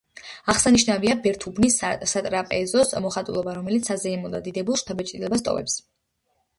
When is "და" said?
4.37-4.45